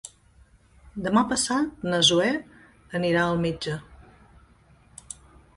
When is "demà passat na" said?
1.07-1.99